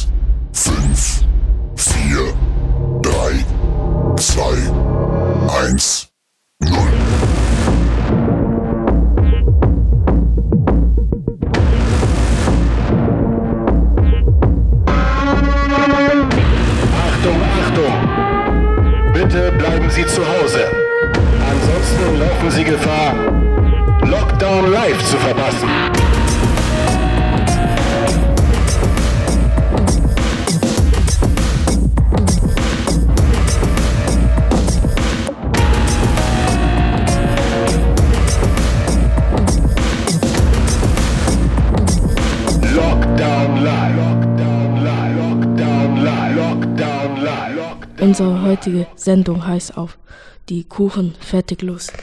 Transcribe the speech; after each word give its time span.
4, 1.81 2.33
3, 3.01 3.43
2, 4.15 4.43
1, 5.65 6.07
0. 6.59 6.77
Achtung, 16.93 17.41
Achtung! 17.63 17.93
Bitte 19.13 19.51
bleiben 19.53 19.89
Sie 19.89 20.05
zu 20.05 20.21
Hause. 20.21 20.69
Ansonsten 21.49 22.19
laufen 22.19 22.51
Sie 22.51 22.63
Gefahr, 22.63 23.15
Lockdown 24.03 24.71
live 24.71 25.03
zu 25.03 25.17
verpassen. 25.17 25.67
Unsere 48.11 48.41
heutige 48.41 48.87
Sendung 48.97 49.47
heißt 49.47 49.77
auf 49.77 49.97
die 50.49 50.65
Kuchen 50.65 51.15
fertig 51.21 51.61
los. 51.61 51.93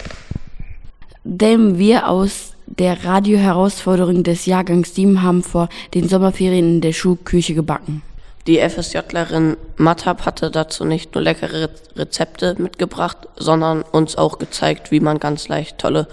Denn 1.23 1.77
wir 1.77 2.09
aus 2.09 2.55
der 2.65 3.05
Radio-Herausforderung 3.05 4.23
des 4.23 4.47
Jahrgangs 4.47 4.95
7 4.95 5.23
haben 5.23 5.43
vor 5.43 5.69
den 5.93 6.09
Sommerferien 6.09 6.77
in 6.77 6.81
der 6.81 6.95
Schulküche 6.95 7.53
gebacken. 7.53 8.01
Die 8.47 8.59
FSJlerin 8.59 9.59
Matab 9.77 10.25
hatte 10.25 10.51
dazu 10.51 10.87
nicht 10.87 11.15
nur 11.15 11.23
leckere 11.23 11.69
Rezepte 11.95 12.55
mitgebracht, 12.57 13.29
sondern 13.37 13.83
uns 13.83 14.17
auch 14.17 14.39
gezeigt, 14.39 14.91
wie 14.91 15.01
man 15.01 15.19
ganz 15.21 15.49
leicht 15.49 15.77
tolle 15.77 16.09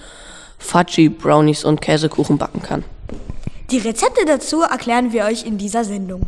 Fudgy, 0.57 1.07
Brownies 1.07 1.63
und 1.63 1.79
Käsekuchen 1.79 2.37
backen 2.37 2.61
kann. 2.61 2.83
Die 3.71 3.77
Rezepte 3.77 4.25
dazu 4.25 4.61
erklären 4.61 5.13
wir 5.13 5.23
euch 5.23 5.45
in 5.45 5.57
dieser 5.57 5.85
Sendung. 5.85 6.27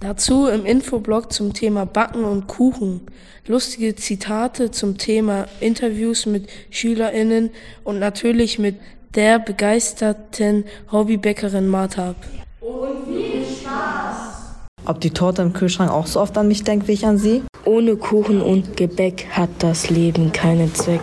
Dazu 0.00 0.46
im 0.46 0.64
Infoblog 0.64 1.30
zum 1.30 1.52
Thema 1.52 1.84
Backen 1.84 2.24
und 2.24 2.46
Kuchen, 2.46 3.02
lustige 3.46 3.94
Zitate 3.96 4.70
zum 4.70 4.96
Thema 4.96 5.46
Interviews 5.60 6.24
mit 6.24 6.48
SchülerInnen 6.70 7.50
und 7.84 7.98
natürlich 7.98 8.58
mit 8.58 8.76
der 9.14 9.38
begeisterten 9.38 10.64
Hobbybäckerin 10.90 11.68
Martab. 11.68 12.16
Ob 14.86 15.00
die 15.02 15.10
Torte 15.10 15.42
im 15.42 15.52
Kühlschrank 15.52 15.90
auch 15.90 16.06
so 16.06 16.18
oft 16.18 16.38
an 16.38 16.48
mich 16.48 16.64
denkt, 16.64 16.88
wie 16.88 16.92
ich 16.92 17.04
an 17.04 17.18
sie? 17.18 17.42
Ohne 17.66 17.96
Kuchen 17.96 18.40
und 18.40 18.78
Gebäck 18.78 19.26
hat 19.32 19.50
das 19.58 19.90
Leben 19.90 20.32
keinen 20.32 20.74
Zweck. 20.74 21.02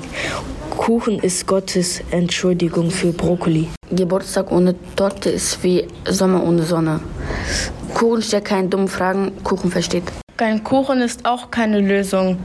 Kuchen 0.77 1.19
ist 1.19 1.47
Gottes 1.47 2.01
Entschuldigung 2.11 2.91
für 2.91 3.11
Brokkoli. 3.11 3.67
Geburtstag 3.91 4.51
ohne 4.51 4.75
Torte 4.95 5.31
ist 5.31 5.61
wie 5.63 5.85
Sommer 6.07 6.43
ohne 6.43 6.63
Sonne. 6.63 7.01
Kuchen 7.93 8.21
stellt 8.21 8.45
keine 8.45 8.69
dummen 8.69 8.87
Fragen, 8.87 9.31
Kuchen 9.43 9.71
versteht. 9.71 10.03
Kein 10.37 10.63
Kuchen 10.63 11.01
ist 11.01 11.25
auch 11.25 11.49
keine 11.51 11.81
Lösung. 11.81 12.37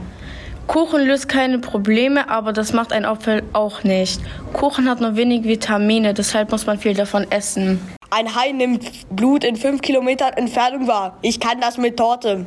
Kuchen 0.67 1.05
löst 1.05 1.27
keine 1.27 1.59
Probleme, 1.59 2.29
aber 2.29 2.53
das 2.53 2.71
macht 2.73 2.93
ein 2.93 3.05
Apfel 3.05 3.43
auch 3.51 3.83
nicht. 3.83 4.21
Kuchen 4.53 4.89
hat 4.89 5.01
nur 5.01 5.15
wenig 5.15 5.43
Vitamine, 5.43 6.13
deshalb 6.13 6.51
muss 6.51 6.65
man 6.65 6.79
viel 6.79 6.93
davon 6.93 7.29
essen. 7.29 7.81
Ein 8.09 8.33
Hai 8.33 8.51
nimmt 8.51 8.85
Blut 9.09 9.43
in 9.43 9.55
5 9.55 9.81
Kilometer 9.81 10.37
Entfernung 10.37 10.87
wahr. 10.87 11.17
Ich 11.21 11.39
kann 11.39 11.59
das 11.59 11.77
mit 11.77 11.97
Torte. 11.97 12.45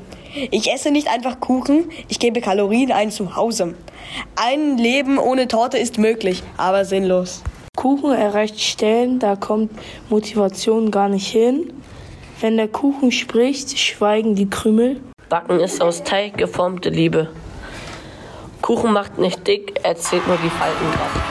Ich 0.50 0.72
esse 0.72 0.90
nicht 0.90 1.08
einfach 1.08 1.40
Kuchen, 1.40 1.90
ich 2.08 2.18
gebe 2.18 2.40
Kalorien 2.40 2.90
ein 2.90 3.10
zu 3.10 3.36
Hause. 3.36 3.74
Ein 4.34 4.78
Leben 4.78 5.18
ohne 5.18 5.46
Torte 5.46 5.76
ist 5.76 5.98
möglich, 5.98 6.42
aber 6.56 6.84
sinnlos. 6.84 7.42
Kuchen 7.76 8.12
erreicht 8.12 8.60
Stellen, 8.60 9.18
da 9.18 9.36
kommt 9.36 9.70
Motivation 10.08 10.90
gar 10.90 11.08
nicht 11.08 11.28
hin. 11.28 11.72
Wenn 12.40 12.56
der 12.56 12.68
Kuchen 12.68 13.12
spricht, 13.12 13.78
schweigen 13.78 14.34
die 14.34 14.48
Krümel. 14.48 15.00
Backen 15.28 15.60
ist 15.60 15.82
aus 15.82 16.02
Teig 16.02 16.38
geformte 16.38 16.88
Liebe. 16.88 17.28
Kuchen 18.66 18.92
macht 18.92 19.16
nicht 19.18 19.46
dick, 19.46 19.78
er 19.84 19.94
zählt 19.94 20.26
nur 20.26 20.38
die 20.38 20.50
Falten 20.50 20.90
grad. 20.90 21.25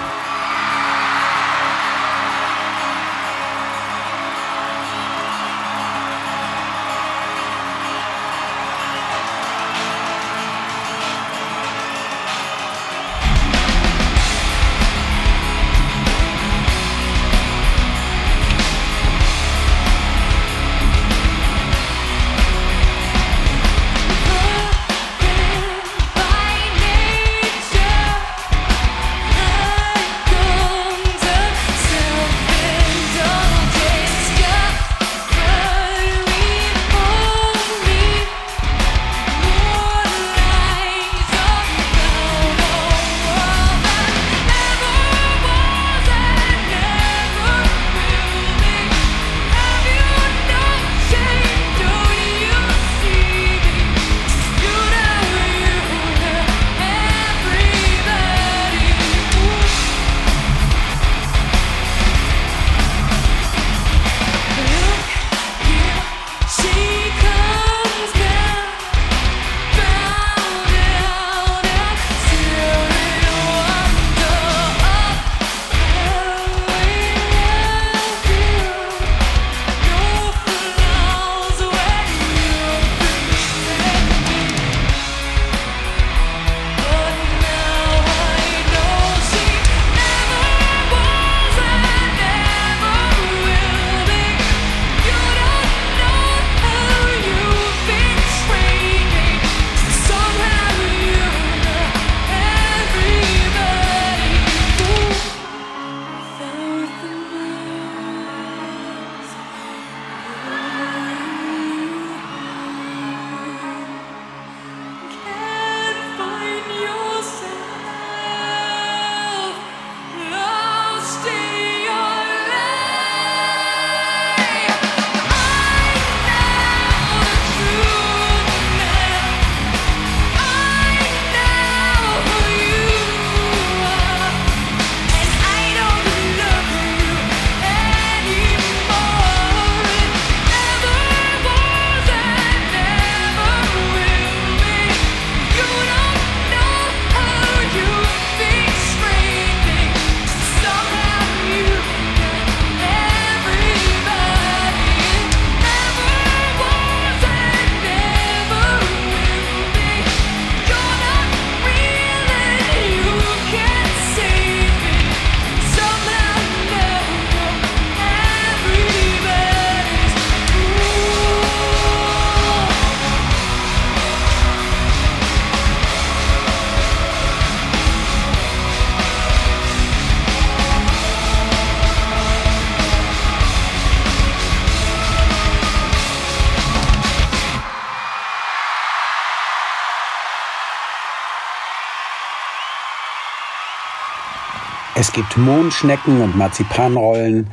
Es 195.08 195.14
gibt 195.14 195.38
Mondschnecken 195.38 196.20
und 196.20 196.36
Marzipanrollen, 196.36 197.46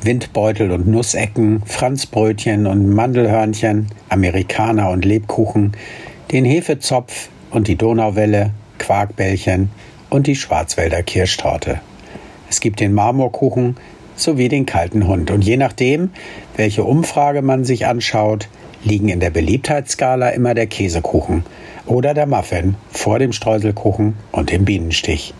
Windbeutel 0.00 0.70
und 0.70 0.86
Nussecken, 0.86 1.60
Franzbrötchen 1.66 2.68
und 2.68 2.88
Mandelhörnchen, 2.88 3.88
Amerikaner 4.08 4.90
und 4.90 5.04
Lebkuchen, 5.04 5.72
den 6.30 6.44
Hefezopf 6.44 7.28
und 7.50 7.66
die 7.66 7.74
Donauwelle, 7.74 8.52
Quarkbällchen 8.78 9.70
und 10.08 10.28
die 10.28 10.36
Schwarzwälder 10.36 11.02
Kirschtorte. 11.02 11.80
Es 12.48 12.60
gibt 12.60 12.78
den 12.78 12.94
Marmorkuchen 12.94 13.76
sowie 14.14 14.48
den 14.48 14.64
kalten 14.64 15.08
Hund. 15.08 15.32
Und 15.32 15.44
je 15.44 15.56
nachdem, 15.56 16.10
welche 16.56 16.84
Umfrage 16.84 17.42
man 17.42 17.64
sich 17.64 17.86
anschaut, 17.86 18.48
liegen 18.84 19.08
in 19.08 19.18
der 19.18 19.30
Beliebtheitsskala 19.30 20.28
immer 20.28 20.54
der 20.54 20.68
Käsekuchen 20.68 21.42
oder 21.86 22.14
der 22.14 22.26
Muffin 22.26 22.76
vor 22.92 23.18
dem 23.18 23.32
Streuselkuchen 23.32 24.14
und 24.30 24.52
dem 24.52 24.64
Bienenstich. 24.64 25.34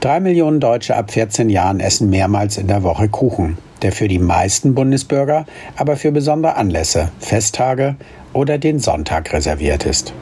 Drei 0.00 0.20
Millionen 0.20 0.60
Deutsche 0.60 0.96
ab 0.96 1.10
14 1.10 1.50
Jahren 1.50 1.80
essen 1.80 2.10
mehrmals 2.10 2.56
in 2.56 2.66
der 2.66 2.82
Woche 2.82 3.08
Kuchen, 3.08 3.58
der 3.82 3.92
für 3.92 4.08
die 4.08 4.18
meisten 4.18 4.74
Bundesbürger 4.74 5.46
aber 5.76 5.96
für 5.96 6.12
besondere 6.12 6.56
Anlässe, 6.56 7.10
Festtage 7.18 7.96
oder 8.32 8.58
den 8.58 8.78
Sonntag 8.78 9.32
reserviert 9.32 9.86
ist. 9.86 10.12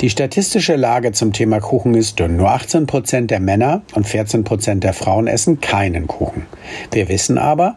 Die 0.00 0.10
statistische 0.10 0.76
Lage 0.76 1.12
zum 1.12 1.32
Thema 1.32 1.60
Kuchen 1.60 1.94
ist 1.94 2.20
dünn. 2.20 2.36
Nur 2.36 2.50
18 2.50 2.86
Prozent 2.86 3.30
der 3.30 3.40
Männer 3.40 3.80
und 3.94 4.06
14 4.06 4.44
Prozent 4.44 4.84
der 4.84 4.92
Frauen 4.92 5.26
essen 5.26 5.58
keinen 5.60 6.06
Kuchen. 6.06 6.44
Wir 6.92 7.08
wissen 7.08 7.38
aber, 7.38 7.76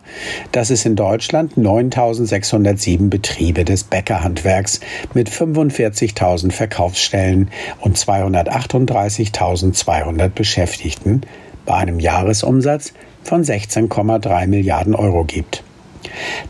dass 0.51 0.69
es 0.69 0.83
in 0.85 0.97
Deutschland 0.97 1.55
9607 1.57 3.09
Betriebe 3.09 3.63
des 3.63 3.85
Bäckerhandwerks 3.85 4.81
mit 5.13 5.29
45.000 5.29 6.51
Verkaufsstellen 6.51 7.49
und 7.79 7.97
238.200 7.97 10.27
Beschäftigten 10.29 11.21
bei 11.65 11.75
einem 11.75 11.99
Jahresumsatz 11.99 12.93
von 13.23 13.43
16,3 13.43 14.47
Milliarden 14.47 14.95
Euro 14.95 15.23
gibt. 15.23 15.63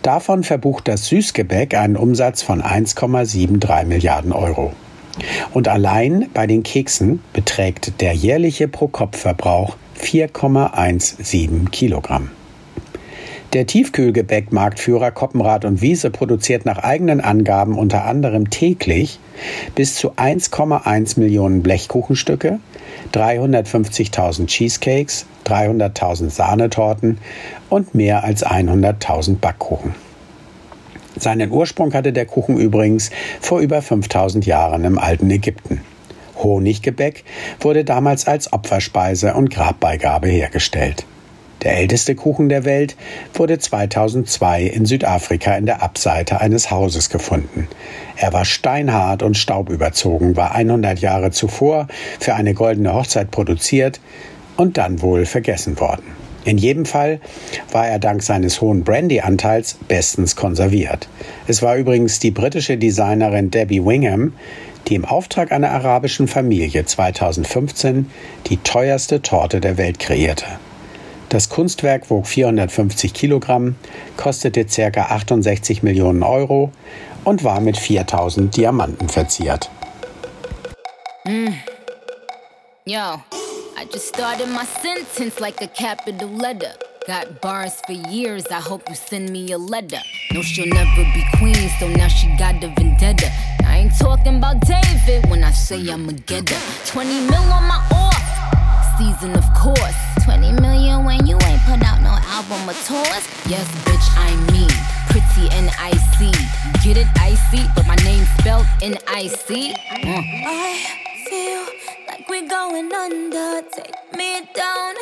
Davon 0.02 0.44
verbucht 0.44 0.88
das 0.88 1.08
Süßgebäck 1.08 1.76
einen 1.76 1.98
Umsatz 1.98 2.42
von 2.42 2.62
1,73 2.62 3.86
Milliarden 3.86 4.32
Euro. 4.32 4.74
Und 5.54 5.68
allein 5.68 6.28
bei 6.34 6.48
den 6.48 6.64
Keksen 6.64 7.22
beträgt 7.34 8.02
der 8.02 8.14
jährliche 8.14 8.68
Pro-Kopf-Verbrauch 8.68 9.76
4,17 10.00 11.70
Kilogramm. 11.70 12.32
Der 13.54 13.66
Tiefkühlgebäckmarktführer 13.66 15.10
Koppenrad 15.10 15.66
und 15.66 15.82
Wiese 15.82 16.12
produziert 16.12 16.66
nach 16.66 16.78
eigenen 16.78 17.20
Angaben 17.20 17.80
unter 17.80 18.06
anderem 18.06 18.52
täglich 18.52 19.20
bis 19.74 19.96
zu 19.96 20.12
1,1 20.12 21.20
Millionen 21.20 21.64
Blechkuchenstücke, 21.64 22.60
350.000 23.12 24.46
Cheesecakes, 24.46 25.26
300.000 25.48 26.30
Sahnetorten 26.30 27.18
und 27.70 27.96
mehr 27.96 28.24
als 28.24 28.46
100.000 28.46 29.38
Backkuchen. 29.38 29.96
Seinen 31.20 31.52
Ursprung 31.52 31.94
hatte 31.94 32.14
der 32.14 32.26
Kuchen 32.26 32.58
übrigens 32.58 33.12
vor 33.42 33.60
über 33.60 33.82
5000 33.82 34.46
Jahren 34.46 34.86
im 34.86 34.98
alten 34.98 35.30
Ägypten. 35.30 35.82
Honiggebäck 36.38 37.26
wurde 37.60 37.84
damals 37.84 38.28
als 38.28 38.54
Opferspeise 38.54 39.34
und 39.34 39.50
Grabbeigabe 39.50 40.30
hergestellt. 40.30 41.06
Der 41.64 41.76
älteste 41.76 42.16
Kuchen 42.16 42.48
der 42.48 42.64
Welt 42.64 42.96
wurde 43.34 43.60
2002 43.60 44.64
in 44.64 44.86
Südafrika 44.86 45.56
in 45.58 45.66
der 45.66 45.84
Abseite 45.84 46.40
eines 46.40 46.72
Hauses 46.72 47.10
gefunden. 47.10 47.68
Er 48.16 48.32
war 48.32 48.46
steinhart 48.46 49.24
und 49.24 49.38
staubüberzogen, 49.38 50.38
war 50.38 50.56
100 50.56 51.00
Jahre 51.00 51.32
zuvor 51.32 51.88
für 52.20 52.36
eine 52.36 52.54
goldene 52.54 52.94
Hochzeit 52.94 53.30
produziert 53.30 54.00
und 54.56 54.78
dann 54.78 55.02
wohl 55.02 55.26
vergessen 55.26 55.80
worden. 55.82 56.29
In 56.46 56.58
jedem 56.58 56.86
Fall 56.86 57.20
war 57.72 57.88
er 57.88 58.00
dank 58.00 58.24
seines 58.24 58.62
hohen 58.62 58.84
Brandy-Anteils 58.84 59.78
bestens 59.88 60.36
konserviert. 60.36 61.08
Es 61.48 61.62
war 61.62 61.76
übrigens 61.76 62.20
die 62.20 62.32
britische 62.32 62.78
Designerin 62.78 63.52
Debbie 63.52 63.84
Wingham, 63.86 64.34
die 64.88 64.96
im 64.96 65.06
Auftrag 65.06 65.52
einer 65.52 65.72
arabischen 65.72 66.28
Familie 66.28 66.86
2015 66.86 68.10
die 68.48 68.58
teuerste 68.58 69.22
Torte 69.22 69.60
der 69.60 69.78
Welt 69.78 70.00
kreierte. 70.00 70.46
Das 71.30 71.50
Kunstwerk 71.50 72.10
wog 72.10 72.26
450 72.26 73.14
Kilogramm, 73.14 73.76
kostete 74.18 74.66
ca. 74.66 75.02
68 75.02 75.84
Millionen 75.84 76.24
Euro 76.24 76.72
und 77.24 77.44
war 77.44 77.60
mit 77.60 77.78
4000 77.78 78.56
Diamanten 78.58 79.10
verziert. 79.10 79.70
Mm. 81.26 81.50
Yo. 82.86 83.20
I 83.80 83.86
just 83.86 84.10
started 84.10 84.50
my 84.50 84.66
sentence 84.66 85.40
like 85.40 85.62
a 85.62 85.68
capital 85.68 86.28
letter. 86.28 86.74
Got 87.08 87.40
bars 87.40 87.80
for 87.88 87.94
years, 87.94 88.46
I 88.48 88.60
hope 88.60 88.84
you 88.90 88.94
send 88.94 89.30
me 89.30 89.54
a 89.54 89.58
letter. 89.58 90.02
No, 90.34 90.42
she'll 90.42 90.68
never 90.68 91.04
be 91.14 91.24
queen, 91.38 91.70
so 91.80 91.88
now 91.88 92.10
she 92.10 92.28
got 92.36 92.62
a 92.62 92.68
vendetta. 92.76 93.32
I 93.64 93.78
ain't 93.78 93.98
talking 93.98 94.36
about 94.36 94.60
David 94.68 95.30
when 95.30 95.46
I 95.46 95.52
say 95.52 95.78
I'ma 95.90 96.12
get 96.26 96.50
her. 96.50 96.88
20 96.88 97.10
mil 97.32 97.36
on 97.36 97.64
my 97.72 97.82
off 97.94 98.98
season, 98.98 99.34
of 99.38 99.46
course. 99.54 99.96
20 100.26 100.60
million 100.60 101.06
when 101.06 101.26
you 101.26 101.38
ain't 101.44 101.62
put 101.62 101.82
out 101.82 102.02
no 102.02 102.20
album 102.36 102.70
or 102.70 102.76
tours. 102.84 103.24
Yes, 103.48 103.66
bitch, 103.88 104.08
I'm 104.18 104.46
me. 104.48 104.68
Pretty 105.08 105.48
and 105.56 105.72
icy. 105.80 106.36
Get 106.84 106.98
it 106.98 107.08
icy, 107.16 107.64
but 107.78 107.88
my 107.88 107.96
name 108.04 108.26
spelled 108.40 108.68
N 108.82 108.98
I 109.08 109.28
C. 109.28 109.72
Uh. 109.72 109.78
I 110.06 111.09
we're 112.30 112.48
going 112.48 112.94
under. 112.94 113.62
Take 113.72 113.96
me 114.16 114.42
down. 114.54 114.94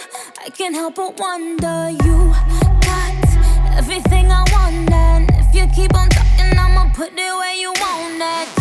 I 0.43 0.49
can't 0.49 0.73
help 0.73 0.95
but 0.95 1.19
wonder. 1.19 1.89
You 2.03 2.33
got 2.81 3.77
everything 3.77 4.31
I 4.31 4.43
want, 4.53 4.91
and 4.91 5.29
if 5.33 5.53
you 5.53 5.67
keep 5.75 5.93
on 5.93 6.09
talking, 6.09 6.57
I'ma 6.57 6.89
put 6.93 7.11
it 7.11 7.17
where 7.17 7.55
you 7.55 7.73
want 7.73 8.21
it. 8.21 8.56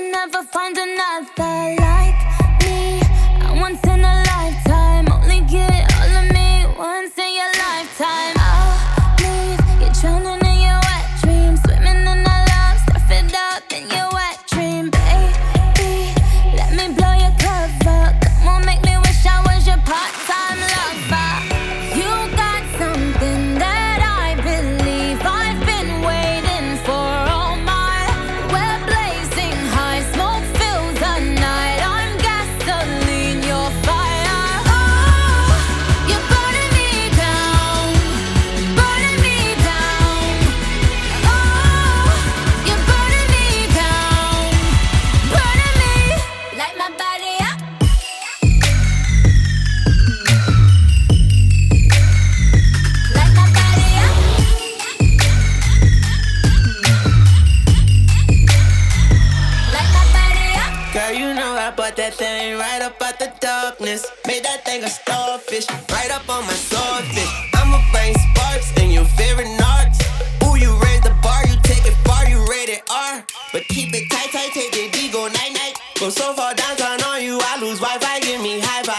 can 0.00 0.12
never 0.12 0.42
find 0.44 0.76
another 0.78 1.76
love. 1.78 1.99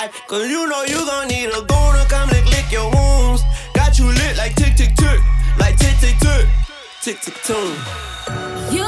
Me. 0.06 0.12
Cause 0.28 0.50
you 0.50 0.68
know 0.68 0.84
you 0.84 1.06
gon' 1.06 1.28
need 1.28 1.50
a 1.50 1.62
goon 1.62 1.94
to 1.98 2.06
come 2.10 2.30
lick, 2.30 2.46
lick 2.46 2.72
your 2.72 2.90
wounds. 2.92 3.44
Got 3.74 4.00
you 4.00 4.06
lit 4.08 4.38
like 4.38 4.56
tick, 4.56 4.76
tick, 4.76 4.96
tick, 4.96 5.20
like 5.58 5.78
tick, 5.78 5.98
tick, 6.00 6.18
tick, 6.20 6.48
tick, 7.02 7.22
tick, 7.22 7.36
tune. 7.44 7.76
You 8.72 8.81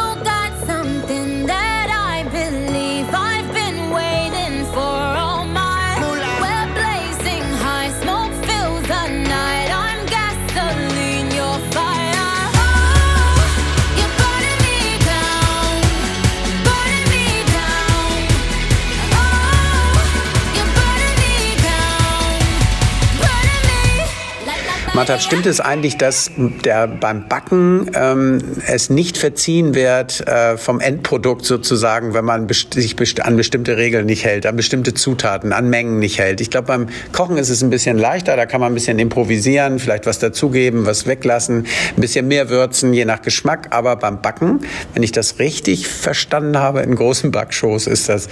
Like, 25.04 25.10
Martha, 25.10 25.20
stimmt 25.22 25.46
es 25.48 25.60
eigentlich, 25.60 25.98
dass 25.98 26.32
der 26.38 26.88
beim 26.88 27.28
Backen 27.28 27.92
ähm, 27.94 28.40
es 28.66 28.90
nicht 28.90 29.13
verziehen 29.24 29.74
wird 29.74 30.28
äh, 30.28 30.58
vom 30.58 30.82
Endprodukt 30.82 31.46
sozusagen, 31.46 32.14
wenn 32.14 32.26
man 32.26 32.46
best 32.46 32.74
sich 32.74 32.98
best 32.98 33.22
an 33.22 33.38
bestimmte 33.38 33.78
Regeln 33.78 34.06
nicht 34.06 34.26
hält, 34.26 34.46
an 34.46 34.58
bestimmte 34.58 34.94
Zutaten, 34.94 35.54
an 35.54 35.70
Mengen 35.70 36.00
nicht 36.00 36.20
hält? 36.20 36.42
Ich 36.42 36.50
glaube, 36.50 36.68
beim 36.68 36.88
Kochen 37.14 37.38
ist 37.38 37.48
es 37.48 37.64
ein 37.64 37.70
bisschen 37.70 37.98
leichter, 37.98 38.36
da 38.36 38.46
kann 38.46 38.60
man 38.60 38.74
ein 38.74 38.76
bisschen 38.76 39.00
improvisieren, 39.00 39.80
vielleicht 39.80 40.08
was 40.08 40.20
dazugeben, 40.20 40.86
was 40.86 41.08
weglassen, 41.08 41.68
ein 41.96 42.02
bisschen 42.02 42.28
mehr 42.28 42.50
würzen, 42.50 42.94
je 42.94 43.06
nach 43.06 43.22
Geschmack. 43.22 43.68
Aber 43.70 43.96
beim 43.96 44.22
Backen, 44.22 44.60
wenn 44.94 45.04
ich 45.04 45.14
das 45.14 45.40
richtig 45.40 45.88
verstanden 45.88 46.58
habe, 46.58 46.82
in 46.82 46.94
großen 46.94 47.32
Backshows 47.32 47.88
ist 47.88 48.10
das 48.10 48.28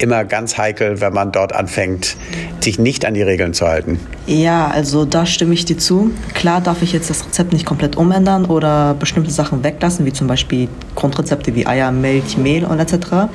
immer 0.00 0.24
ganz 0.24 0.58
heikel, 0.58 1.00
wenn 1.00 1.12
man 1.12 1.30
dort 1.30 1.54
anfängt, 1.54 2.16
sich 2.58 2.80
nicht 2.80 3.04
an 3.04 3.14
die 3.14 3.22
Regeln 3.22 3.54
zu 3.54 3.68
halten. 3.68 4.00
Ja, 4.26 4.66
also 4.66 5.04
da 5.04 5.24
stimme 5.24 5.54
ich 5.54 5.66
dir 5.66 5.78
zu. 5.78 6.10
Klar 6.34 6.60
darf 6.60 6.82
ich 6.82 6.92
jetzt 6.92 7.10
das 7.10 7.24
Rezept 7.24 7.52
nicht 7.52 7.64
komplett 7.64 7.94
umändern 7.94 8.46
oder 8.46 8.94
bestimmte 8.98 9.30
Sachen 9.30 9.62
weglassen, 9.62 10.04
wie 10.04 10.12
zum 10.12 10.26
Beispiel 10.26 10.31
Grundrezepte 10.94 11.54
wie 11.54 11.66
Eier, 11.66 11.92
Milch, 11.92 12.36
Mehl 12.36 12.64
und 12.64 12.78
etc. 12.78 13.28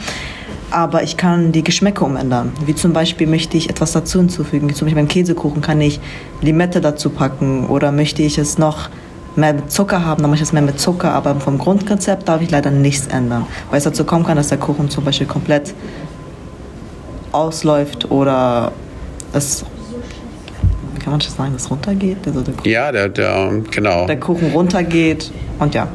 Aber 0.70 1.04
ich 1.04 1.16
kann 1.16 1.51
die 1.51 1.63
Geschmäcke 1.63 2.04
umändern. 2.04 2.51
Wie 2.66 2.75
zum 2.75 2.94
Beispiel 2.94 3.27
möchte 3.27 3.56
ich 3.58 3.70
etwas 3.70 3.94
dazu 3.94 4.20
hinzufügen. 4.20 4.70
Wie 4.70 4.74
zum 4.74 4.86
Beispiel 4.86 5.01
beim 5.01 5.08
Käsekuchen 5.08 5.62
kann 5.62 5.80
ich 5.80 6.00
Limette 6.42 6.82
dazu 6.82 7.10
packen 7.10 7.68
oder 7.68 7.92
möchte 7.92 8.22
ich 8.22 8.38
es 8.38 8.58
noch 8.58 8.89
mehr 9.36 9.54
mit 9.54 9.72
Zucker 9.72 10.04
haben, 10.04 10.22
dann 10.22 10.32
mache 10.32 10.38
ich 10.38 10.48
es 10.48 10.51
mehr 10.51 10.62
mit 10.62 10.80
Zucker. 10.80 11.13
Aber 11.13 11.39
vom 11.39 11.58
Grundrezept 11.58 12.27
darf 12.27 12.42
ich 12.42 12.51
leider 12.51 12.72
nichts 12.72 13.08
ändern, 13.08 13.46
weil 13.70 13.77
es 13.77 13.86
dazu 13.86 14.04
kommen 14.04 14.25
kann, 14.25 14.36
dass 14.36 14.50
der 14.50 14.58
Kuchen 14.58 14.89
zum 14.89 15.06
Beispiel 15.06 15.27
komplett 15.27 15.74
ausläuft 17.32 18.10
oder 18.10 18.72
es 19.34 19.63
kann 21.08 21.13
man 21.13 21.22
schon 21.22 21.36
sagen, 21.36 21.54
dass 21.54 21.72
runtergeht? 21.72 22.18
Also 22.25 22.42
der, 22.42 22.54
Kuchen, 22.54 22.70
Ja, 22.70 22.92
der, 22.92 23.08
der, 23.08 23.62
genau. 23.72 24.08
der 24.08 24.20
Kuchen 24.20 24.51
runtergeht 24.51 25.32
und 25.58 25.74
ja. 25.74 25.88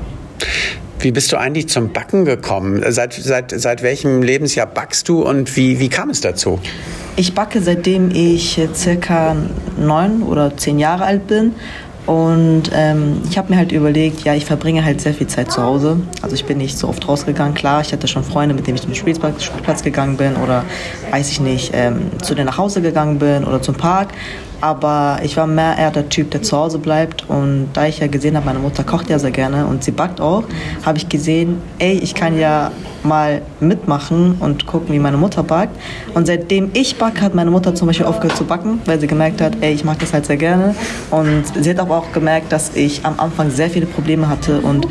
Wie 1.03 1.11
bist 1.11 1.33
du 1.33 1.37
eigentlich 1.37 1.69
zum 1.69 1.93
Backen 1.93 2.25
gekommen? 2.25 2.81
Seit, 2.91 3.15
seit, 3.15 3.51
seit 3.51 3.83
welchem 3.83 4.23
Lebensjahr 4.23 4.67
backst 4.67 5.09
du 5.09 5.23
und 5.23 5.57
wie, 5.57 5.81
wie 5.81 5.89
kam 5.89 6.11
es 6.11 6.21
dazu? 6.21 6.61
Ich 7.17 7.35
backe 7.35 7.61
seitdem 7.61 8.13
ich 8.13 8.57
äh, 8.57 8.69
circa 8.73 9.35
neun 9.77 10.23
oder 10.23 10.57
zehn 10.57 10.79
Jahre 10.79 11.05
alt 11.05 11.27
bin. 11.27 11.55
Und 12.07 12.71
ähm, 12.73 13.21
ich 13.29 13.37
habe 13.37 13.51
mir 13.53 13.59
halt 13.59 13.73
überlegt, 13.73 14.23
ja, 14.23 14.35
ich 14.35 14.45
verbringe 14.45 14.85
halt 14.85 15.01
sehr 15.01 15.13
viel 15.13 15.27
Zeit 15.27 15.51
zu 15.51 15.61
Hause. 15.63 15.99
Also 16.21 16.37
ich 16.37 16.45
bin 16.45 16.59
nicht 16.59 16.79
so 16.79 16.89
oft 16.89 17.09
rausgegangen. 17.09 17.55
Klar, 17.55 17.81
ich 17.81 17.93
hatte 17.93 18.07
schon 18.07 18.23
Freunde, 18.23 18.55
mit 18.55 18.69
denen 18.69 18.77
ich 18.77 18.83
zum 18.83 18.95
Spielplatz, 18.95 19.83
gegangen 19.83 20.17
bin 20.17 20.37
oder, 20.37 20.65
weiß 21.11 21.31
ich 21.33 21.41
nicht, 21.41 21.73
ähm, 21.75 22.13
zu 22.23 22.37
denen 22.37 22.47
nach 22.47 22.59
Hause 22.59 22.81
gegangen 22.81 23.19
bin 23.19 23.43
oder 23.43 23.61
zum 23.61 23.75
Park. 23.75 24.11
Aber 24.63 25.19
ich 25.25 25.37
war 25.37 25.49
mehr 25.49 25.77
eher 25.77 25.91
der 25.91 26.09
Typ, 26.09 26.31
der 26.31 26.41
zu 26.43 26.57
Hause 26.57 26.79
bleibt. 26.79 27.29
Und 27.29 27.71
da 27.73 27.87
ich 27.87 27.99
ja 27.99 28.07
gesehen 28.07 28.37
habe, 28.37 28.47
meine 28.47 28.61
Mutter 28.61 28.85
kocht 28.85 29.11
ja 29.11 29.19
sehr 29.19 29.33
gerne 29.33 29.67
und 29.67 29.83
sie 29.83 29.91
backt 29.91 30.21
auch, 30.21 30.45
habe 30.87 30.99
ich 30.99 31.09
gesehen, 31.09 31.61
ey, 31.81 31.99
ich 31.99 32.15
kann 32.15 32.39
ja 32.39 32.71
mal 33.03 33.43
mitmachen 33.59 34.37
und 34.39 34.65
gucken, 34.69 34.95
wie 34.95 35.01
meine 35.01 35.17
Mutter 35.17 35.43
backt. 35.43 35.77
Und 36.15 36.29
seitdem 36.29 36.71
ich 36.75 36.97
backe, 36.97 37.23
hat 37.23 37.35
meine 37.35 37.51
Mutter 37.51 37.75
zum 37.75 37.89
Beispiel 37.89 38.07
aufgehört 38.07 38.39
zu 38.39 38.45
backen, 38.45 38.81
weil 38.85 39.01
sie 39.01 39.09
gemerkt 39.09 39.41
hat, 39.41 39.57
ey, 39.63 39.73
ich 39.73 39.83
mag 39.85 39.99
das 39.99 40.13
halt 40.13 40.27
sehr 40.27 40.37
gerne. 40.37 40.77
Und 41.11 41.43
sie 41.61 41.69
hat 41.69 41.81
aber 41.81 41.99
auch 41.99 42.13
gemerkt, 42.13 42.53
dass 42.53 42.77
ich 42.77 43.05
am 43.05 43.19
Anfang 43.19 43.51
sehr 43.51 43.69
viele 43.69 43.87
Probleme 43.87 44.29
hatte. 44.29 44.61
Und 44.61 44.87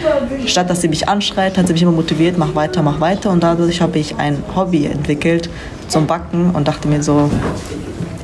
statt 0.48 0.70
dass 0.70 0.82
sie 0.82 0.90
mich 0.90 1.08
anschreit, 1.08 1.58
hat 1.58 1.68
sie 1.68 1.74
mich 1.74 1.82
immer 1.82 1.94
motiviert, 1.94 2.38
mach 2.38 2.56
weiter, 2.56 2.84
mach 2.84 3.00
weiter. 3.00 3.30
Und 3.30 3.42
dadurch 3.42 3.82
habe 3.82 4.00
ich 4.00 4.18
ein 4.18 4.44
Hobby 4.54 4.86
entwickelt 4.86 5.50
zum 5.88 6.08
Backen 6.08 6.52
und 6.52 6.68
dachte 6.68 6.90
mir 6.90 7.02
so, 7.02 7.30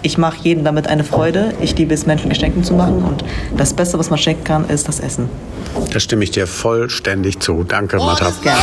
ich 0.01 0.17
mache 0.17 0.37
jedem 0.43 0.63
damit 0.63 0.87
eine 0.87 1.03
Freude. 1.03 1.53
Ich 1.61 1.77
liebe 1.77 1.93
es, 1.93 2.05
Menschen 2.05 2.29
Geschenke 2.29 2.61
zu 2.61 2.73
machen. 2.73 3.03
Und 3.03 3.23
das 3.55 3.73
Beste, 3.73 3.99
was 3.99 4.09
man 4.09 4.19
schenken 4.19 4.43
kann, 4.43 4.69
ist 4.69 4.87
das 4.87 4.99
Essen. 4.99 5.29
Da 5.91 5.99
stimme 5.99 6.23
ich 6.23 6.31
dir 6.31 6.47
vollständig 6.47 7.39
zu. 7.39 7.63
Danke. 7.63 7.97
Gerne. 7.97 8.59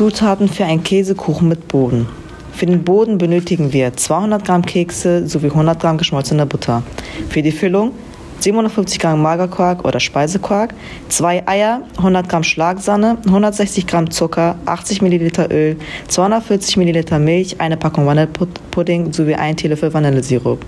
Zutaten 0.00 0.48
für 0.48 0.64
einen 0.64 0.82
Käsekuchen 0.82 1.46
mit 1.46 1.68
Boden. 1.68 2.08
Für 2.54 2.64
den 2.64 2.84
Boden 2.84 3.18
benötigen 3.18 3.74
wir 3.74 3.94
200 3.94 4.42
Gramm 4.42 4.64
Kekse 4.64 5.28
sowie 5.28 5.48
100 5.48 5.78
Gramm 5.78 5.98
geschmolzene 5.98 6.46
Butter. 6.46 6.82
Für 7.28 7.42
die 7.42 7.52
Füllung 7.52 7.92
750 8.38 8.98
Gramm 8.98 9.20
Magerquark 9.20 9.84
oder 9.84 10.00
Speisequark, 10.00 10.72
2 11.10 11.46
Eier, 11.46 11.82
100 11.98 12.30
Gramm 12.30 12.44
Schlagsahne, 12.44 13.18
160 13.26 13.86
Gramm 13.86 14.10
Zucker, 14.10 14.54
80 14.64 15.02
Milliliter 15.02 15.52
Öl, 15.52 15.76
240 16.08 16.78
Milliliter 16.78 17.18
Milch, 17.18 17.60
eine 17.60 17.76
Packung 17.76 18.06
Vanillepudding 18.06 19.12
sowie 19.12 19.34
ein 19.34 19.54
Teelöffel 19.54 19.92
Vanillesirup. 19.92 20.64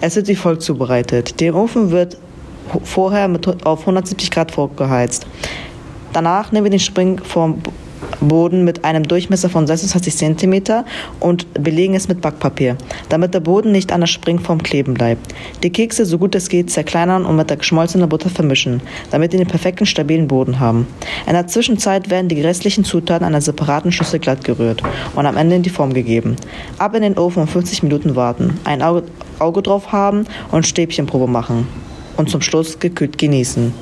Es 0.00 0.14
wird 0.14 0.28
wie 0.28 0.36
folgt 0.36 0.62
zubereitet. 0.62 1.40
Der 1.40 1.56
Ofen 1.56 1.90
wird 1.90 2.16
vorher 2.84 3.26
mit, 3.26 3.66
auf 3.66 3.80
170 3.80 4.30
Grad 4.30 4.52
vorgeheizt. 4.52 5.26
Danach 6.12 6.52
nehmen 6.52 6.66
wir 6.66 6.70
den 6.70 6.78
Spring 6.78 7.20
vom 7.24 7.60
Boden 8.20 8.64
mit 8.64 8.84
einem 8.84 9.06
Durchmesser 9.06 9.48
von 9.48 9.66
26 9.66 10.16
cm 10.16 10.84
und 11.20 11.52
belegen 11.54 11.94
es 11.94 12.08
mit 12.08 12.20
Backpapier, 12.20 12.76
damit 13.08 13.34
der 13.34 13.40
Boden 13.40 13.72
nicht 13.72 13.92
an 13.92 14.00
der 14.00 14.06
Springform 14.06 14.62
kleben 14.62 14.94
bleibt. 14.94 15.34
Die 15.62 15.70
Kekse 15.70 16.04
so 16.04 16.18
gut 16.18 16.34
es 16.34 16.48
geht 16.48 16.70
zerkleinern 16.70 17.24
und 17.24 17.36
mit 17.36 17.50
der 17.50 17.56
geschmolzenen 17.56 18.08
Butter 18.08 18.30
vermischen, 18.30 18.80
damit 19.10 19.32
wir 19.32 19.38
den 19.38 19.48
perfekten 19.48 19.86
stabilen 19.86 20.28
Boden 20.28 20.60
haben. 20.60 20.86
In 21.26 21.34
der 21.34 21.46
Zwischenzeit 21.46 22.10
werden 22.10 22.28
die 22.28 22.40
restlichen 22.40 22.84
Zutaten 22.84 23.26
in 23.26 23.34
einer 23.34 23.40
separaten 23.40 23.92
Schüssel 23.92 24.18
glatt 24.18 24.44
gerührt 24.44 24.82
und 25.14 25.26
am 25.26 25.36
Ende 25.36 25.56
in 25.56 25.62
die 25.62 25.70
Form 25.70 25.92
gegeben. 25.92 26.36
Ab 26.78 26.94
in 26.94 27.02
den 27.02 27.18
Ofen 27.18 27.42
und 27.42 27.48
50 27.48 27.82
Minuten 27.82 28.16
warten, 28.16 28.58
ein 28.64 28.82
Auge 28.82 29.62
drauf 29.62 29.92
haben 29.92 30.26
und 30.50 30.66
Stäbchenprobe 30.66 31.26
machen. 31.26 31.68
Und 32.16 32.30
zum 32.30 32.40
Schluss 32.40 32.80
gekühlt 32.80 33.16
genießen. 33.16 33.72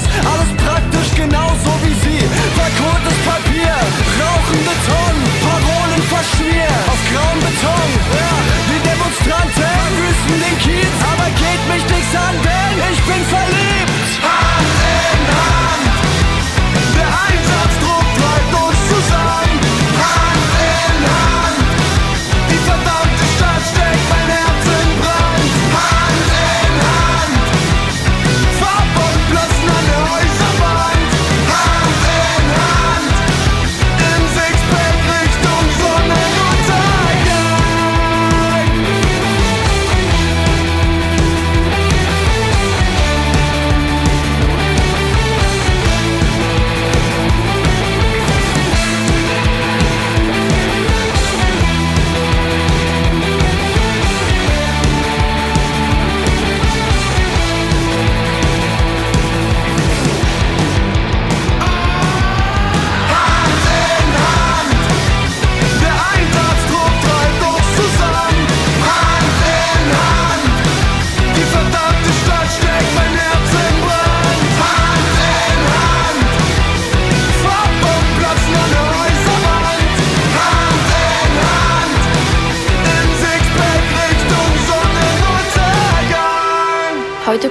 Seh 0.00 0.08
ich 0.08 0.56
das. 0.56 0.63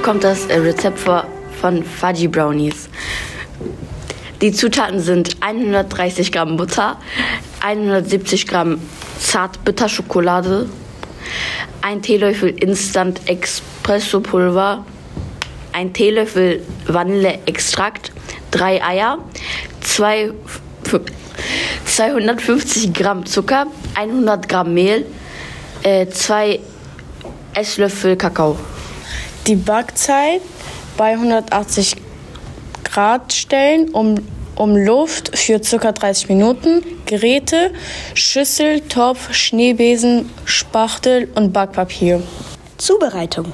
Kommt 0.03 0.23
das 0.23 0.45
äh, 0.47 0.57
Rezept 0.59 0.99
vor 0.99 1.25
von 1.59 1.83
Fudgy 1.83 2.27
Brownies. 2.27 2.89
Die 4.41 4.51
Zutaten 4.51 4.99
sind 4.99 5.37
130 5.39 6.31
Gramm 6.31 6.57
Butter, 6.57 6.99
170 7.61 8.45
Gramm 8.45 8.79
Zartbitterschokolade, 9.19 10.67
ein 11.81 12.01
Teelöffel 12.01 12.49
Instant 12.49 13.21
Espresso 13.29 14.19
Pulver, 14.19 14.85
ein 15.71 15.93
Teelöffel 15.93 16.61
Vanilleextrakt, 16.85 18.11
drei 18.51 18.83
Eier, 18.83 19.19
zwei, 19.79 20.33
f- 20.83 20.99
250 21.85 22.93
Gramm 22.93 23.25
Zucker, 23.25 23.67
100 23.95 24.49
Gramm 24.49 24.73
Mehl, 24.73 25.05
äh, 25.83 26.07
zwei 26.07 26.59
Esslöffel 27.53 28.17
Kakao. 28.17 28.57
Die 29.47 29.57
Backzeit 29.57 30.41
bei 30.95 31.11
180 31.11 31.97
Grad 32.85 33.33
stellen, 33.33 33.89
um, 33.89 34.15
um 34.55 34.77
Luft 34.77 35.37
für 35.37 35.59
ca. 35.59 35.91
30 35.91 36.29
Minuten. 36.29 36.81
Geräte, 37.05 37.71
Schüssel, 38.13 38.79
Topf, 38.79 39.33
Schneebesen, 39.33 40.29
Spachtel 40.45 41.27
und 41.35 41.51
Backpapier. 41.51 42.23
Zubereitung. 42.77 43.51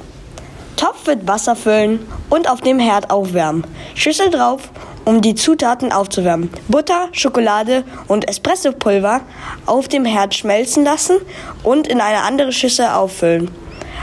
Topf 0.76 1.08
mit 1.08 1.28
Wasser 1.28 1.56
füllen 1.56 2.06
und 2.30 2.48
auf 2.48 2.62
dem 2.62 2.78
Herd 2.78 3.10
aufwärmen. 3.10 3.66
Schüssel 3.96 4.30
drauf, 4.30 4.70
um 5.06 5.22
die 5.22 5.34
Zutaten 5.34 5.92
aufzuwärmen. 5.92 6.52
Butter, 6.68 7.10
Schokolade 7.14 7.84
und 8.08 8.30
Espressopulver 8.30 9.22
auf 9.66 9.88
dem 9.88 10.06
Herd 10.06 10.36
schmelzen 10.36 10.84
lassen 10.84 11.18
und 11.64 11.88
in 11.88 12.00
eine 12.00 12.22
andere 12.22 12.52
Schüssel 12.52 12.86
auffüllen. 12.86 13.50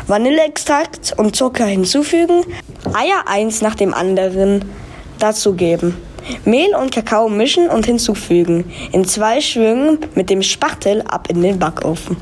Vanilleextrakt 0.07 1.15
und 1.17 1.35
Zucker 1.35 1.67
hinzufügen, 1.67 2.45
Eier 2.93 3.25
eins 3.27 3.61
nach 3.61 3.75
dem 3.75 3.93
anderen 3.93 4.65
dazugeben. 5.19 5.97
Mehl 6.45 6.77
und 6.77 6.93
Kakao 6.93 7.29
mischen 7.29 7.69
und 7.69 7.87
hinzufügen. 7.87 8.73
In 8.93 9.05
zwei 9.05 9.41
Schwüngen 9.41 9.99
mit 10.15 10.31
dem 10.31 10.43
Spachtel 10.43 11.03
ab 11.03 11.29
in 11.29 11.43
den 11.43 11.59
Backofen. 11.59 12.17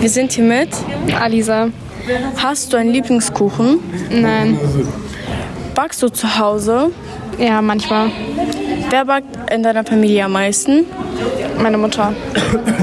Wir 0.00 0.08
sind 0.08 0.32
hier 0.32 0.44
mit 0.44 0.70
Alisa. 1.20 1.68
Hast 2.36 2.72
du 2.72 2.78
einen 2.78 2.90
Lieblingskuchen? 2.90 3.80
Nein. 4.10 4.58
Backst 5.74 6.02
du 6.02 6.08
zu 6.08 6.38
Hause? 6.38 6.90
Ja, 7.38 7.60
manchmal. 7.60 8.10
Wer 8.88 9.04
backt 9.04 9.52
in 9.52 9.62
deiner 9.62 9.84
Familie 9.84 10.24
am 10.24 10.32
meisten? 10.32 10.86
Meine 11.62 11.76
Mutter. 11.76 12.14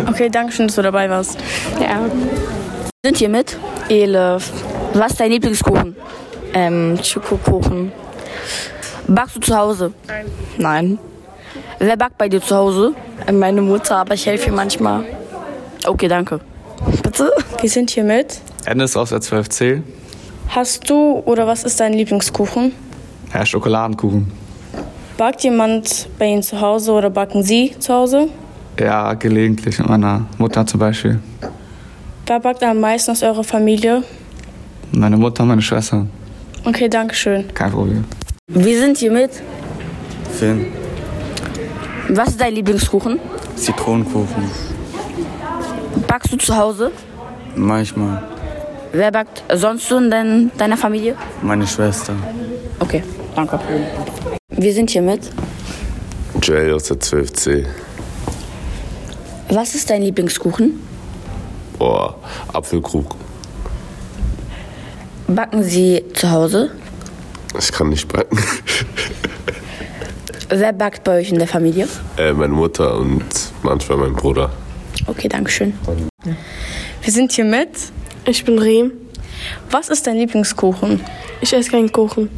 Okay, 0.08 0.30
danke 0.30 0.54
schön, 0.54 0.68
dass 0.68 0.76
du 0.76 0.84
dabei 0.84 1.10
warst. 1.10 1.40
Ja. 1.82 2.02
Wir 3.02 3.10
sind 3.10 3.18
hier 3.18 3.30
mit 3.30 3.58
Elif. 3.90 4.52
Was 4.94 5.14
ist 5.14 5.20
dein 5.20 5.32
Lieblingskuchen? 5.32 5.96
Ähm, 6.54 7.00
Schokokuchen. 7.04 7.92
Backst 9.08 9.38
du 9.38 9.40
zu 9.40 9.58
Hause? 9.58 9.94
Nein. 10.08 10.26
Nein. 10.58 11.00
Wer 11.80 11.98
backt 11.98 12.18
bei 12.20 12.30
dir 12.30 12.42
zu 12.42 12.56
Hause? 12.56 12.94
Meine 13.32 13.64
Mutter, 13.64 13.98
aber 13.98 14.14
ich 14.14 14.26
helfe 14.26 14.48
ihr 14.48 14.54
manchmal. 14.56 15.04
Okay, 15.86 16.08
danke. 16.08 16.40
Bitte? 17.04 17.32
Wir 17.62 17.70
sind 17.70 17.90
hier 17.90 18.04
mit. 18.04 18.40
Ennis 18.66 18.96
aus 18.96 19.10
der 19.10 19.20
12c. 19.20 19.82
Hast 20.50 20.90
du 20.90 21.22
oder 21.26 21.48
was 21.48 21.64
ist 21.64 21.80
dein 21.80 21.94
Lieblingskuchen? 21.94 22.72
Ja, 23.34 23.46
Schokoladenkuchen. 23.46 24.32
Backt 25.18 25.44
jemand 25.44 26.08
bei 26.20 26.26
Ihnen 26.28 26.44
zu 26.44 26.62
Hause 26.62 26.92
oder 26.92 27.10
backen 27.10 27.44
Sie 27.44 27.76
zu 27.80 27.94
Hause? 27.94 28.30
Ja, 28.80 29.14
gelegentlich 29.16 29.80
mit 29.80 29.90
meiner 29.90 30.28
Mutter 30.38 30.66
zum 30.66 30.80
Beispiel. 30.80 31.20
Wer 32.28 32.40
backt 32.40 32.64
am 32.64 32.80
meisten 32.80 33.12
aus 33.12 33.24
eurer 33.24 33.44
Familie? 33.44 34.04
Meine 34.92 35.18
Mutter, 35.18 35.44
meine 35.44 35.62
Schwester. 35.62 36.06
Okay, 36.66 36.88
danke 36.88 37.16
schön. 37.16 37.52
Kein 37.54 37.72
Problem. 37.72 38.06
Wir 38.48 38.80
sind 38.80 38.98
hier 38.98 39.12
mit. 39.12 39.32
Finn. 40.38 40.68
Was 42.10 42.30
ist 42.30 42.42
dein 42.42 42.54
Lieblingskuchen? 42.54 43.20
Zitronenkuchen. 43.56 44.50
Backst 46.08 46.32
du 46.32 46.38
zu 46.38 46.56
Hause? 46.56 46.92
Manchmal. 47.56 48.24
Wer 48.94 49.12
backt 49.12 49.44
sonst 49.54 49.88
so 49.90 49.98
in 49.98 50.10
dein, 50.10 50.52
deiner 50.58 50.78
Familie? 50.78 51.16
Meine 51.42 51.68
Schwester. 51.68 52.14
Okay, 52.80 53.04
danke. 53.36 53.60
Wir 54.50 54.74
sind 54.74 54.90
hier 54.90 55.02
mit. 55.02 55.30
Joel 56.42 56.74
aus 56.74 56.84
der 56.84 56.98
12c. 56.98 57.66
Was 59.50 59.76
ist 59.76 59.90
dein 59.90 60.02
Lieblingskuchen? 60.02 60.80
Boah, 61.78 62.16
Apfelkrug. 62.54 63.16
Backen 65.28 65.64
Sie 65.64 66.04
zu 66.14 66.32
Hause? 66.32 66.72
Ich 67.58 67.72
kann 67.72 67.90
nicht 67.90 68.08
backen. 68.08 68.40
Wer 70.50 70.72
backt 70.72 71.04
bei 71.04 71.20
euch 71.20 71.32
in 71.32 71.40
der 71.40 71.48
Familie? 71.48 71.88
Äh, 72.18 72.32
meine 72.32 72.54
Mutter 72.54 72.98
und 72.98 73.26
manchmal 73.64 73.98
mein 73.98 74.14
Bruder. 74.14 74.50
Okay, 75.08 75.30
danke 75.30 75.50
schön. 75.50 75.74
Wir 77.02 77.14
sind 77.14 77.32
hier 77.32 77.46
mit. 77.46 77.70
Ich 78.26 78.44
bin 78.44 78.60
Rehm. 78.60 78.92
Was 79.72 79.88
ist 79.90 80.06
dein 80.06 80.18
Lieblingskuchen? 80.18 81.02
Ich 81.40 81.54
esse 81.54 81.72
keinen 81.72 81.92
Kuchen. 81.92 82.30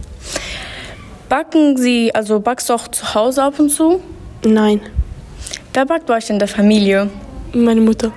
Backen 1.28 1.78
Sie, 1.78 2.14
also 2.14 2.40
backst 2.40 2.70
du 2.70 2.74
auch 2.74 2.88
zu 2.88 3.16
Hause 3.16 3.44
ab 3.44 3.60
und 3.60 3.70
zu? 3.70 4.02
Nein. 4.44 4.82
Wer 5.74 5.86
backt 5.86 6.06
bei 6.06 6.18
euch 6.18 6.30
in 6.30 6.40
der 6.40 6.48
Familie? 6.48 7.10
Meine 7.54 7.82
Mutter. 7.82 8.12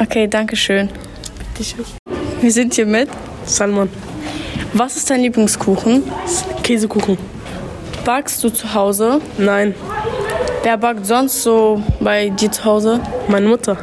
Okay, 0.00 0.28
danke 0.28 0.54
schön. 0.56 0.88
Bitte 1.38 1.64
schön. 1.64 1.84
Wir 2.40 2.52
sind 2.52 2.74
hier 2.74 2.86
mit. 2.86 3.08
Salman. 3.44 3.88
Was 4.72 4.96
ist 4.96 5.10
dein 5.10 5.20
Lieblingskuchen? 5.20 6.04
Käsekuchen. 6.62 7.18
Backst 8.04 8.42
du 8.44 8.50
zu 8.50 8.74
Hause? 8.74 9.20
Nein. 9.38 9.74
Wer 10.64 10.78
backt 10.78 11.04
sonst 11.04 11.42
so 11.42 11.82
bei 12.00 12.30
dir 12.30 12.50
zu 12.50 12.64
Hause? 12.64 12.98
Meine 13.28 13.46
Mutter. 13.46 13.76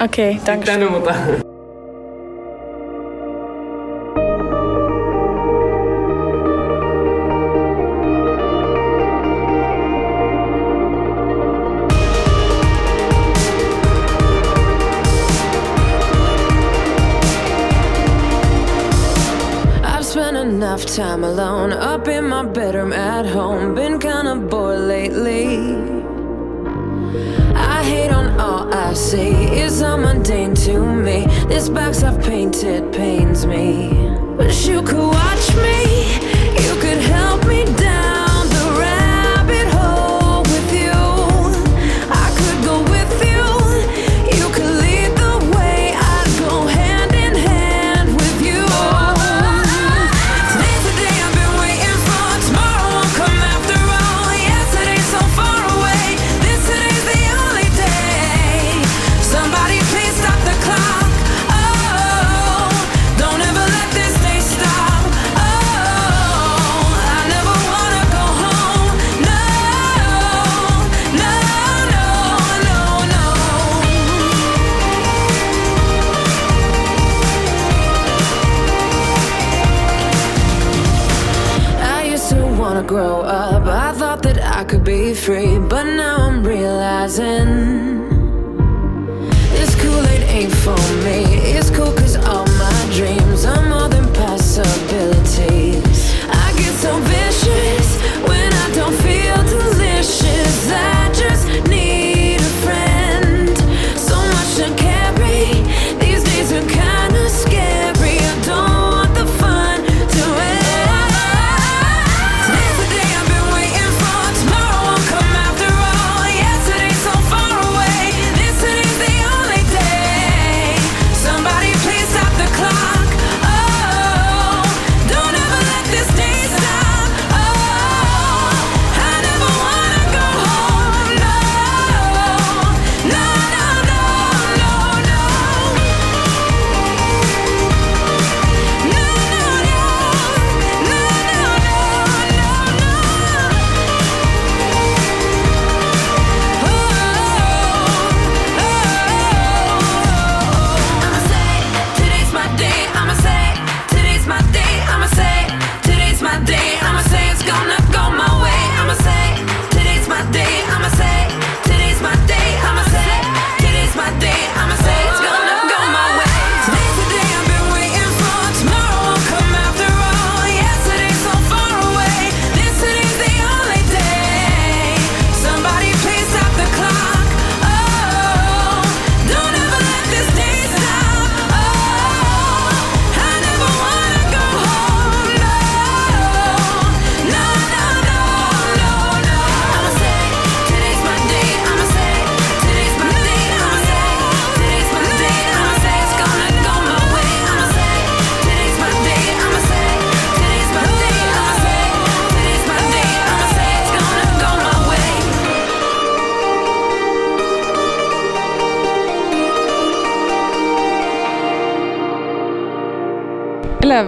Okay, 0.00 0.40
danke 0.44 0.64
schön. 0.64 0.80
Deine 0.80 0.88
Mutter. 0.88 1.16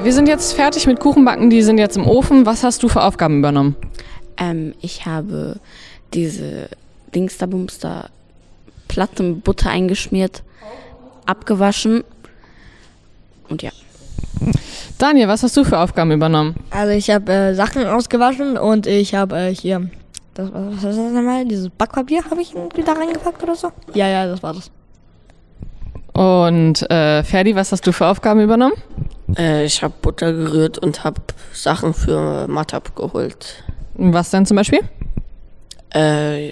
Wir 0.09 0.15
sind 0.15 0.27
jetzt 0.27 0.55
fertig 0.55 0.87
mit 0.87 1.01
Kuchenbacken, 1.01 1.51
die 1.51 1.61
sind 1.61 1.77
jetzt 1.77 1.99
im 1.99 2.07
Ofen. 2.07 2.47
Was 2.47 2.65
hast 2.65 2.83
du 2.83 2.89
für 2.89 3.03
Aufgaben 3.03 3.41
übernommen? 3.41 3.77
Ähm, 4.39 4.73
ich 4.81 5.05
habe 5.05 5.61
diese 6.15 6.71
Dingsterbumster 7.15 8.09
Platte 8.89 9.23
mit 9.23 9.45
Butter 9.45 9.69
eingeschmiert, 9.69 10.45
abgewaschen 11.27 12.05
und 13.51 13.61
ja. 13.61 13.71
Daniel, 14.97 15.29
was 15.29 15.43
hast 15.43 15.55
du 15.59 15.65
für 15.65 15.79
Aufgaben 15.79 16.11
übernommen? 16.11 16.57
Also 16.71 16.95
ich 16.95 17.11
habe 17.11 17.31
äh, 17.31 17.55
Sachen 17.55 17.87
ausgewaschen 17.87 18.57
und 18.57 18.87
ich 18.87 19.15
habe 19.15 19.37
äh, 19.37 19.55
hier, 19.55 19.91
das, 20.33 20.51
was 20.55 20.77
ist 20.77 20.85
das 20.85 21.13
nochmal? 21.13 21.45
Dieses 21.45 21.69
Backpapier 21.69 22.25
habe 22.31 22.41
ich 22.41 22.55
da 22.87 22.93
reingepackt 22.95 23.43
oder 23.43 23.57
so? 23.57 23.73
Ja, 23.93 24.09
ja, 24.09 24.27
das 24.27 24.43
war 24.43 24.55
das. 24.55 24.71
Und 26.15 26.91
äh, 26.91 27.23
Ferdi, 27.25 27.55
was 27.55 27.73
hast 27.73 27.87
du 27.87 27.93
für 27.93 28.07
Aufgaben 28.07 28.41
übernommen? 28.41 28.73
Äh, 29.37 29.65
ich 29.65 29.83
habe 29.83 29.95
Butter 30.01 30.33
gerührt 30.33 30.79
und 30.79 31.05
habe 31.05 31.21
Sachen 31.53 31.95
für 31.95 32.47
Matab 32.49 32.95
geholt. 32.97 33.63
Was 33.95 34.31
denn 34.31 34.47
zum 34.47 34.57
Beispiel? 34.57 34.81
Äh, 35.95 36.51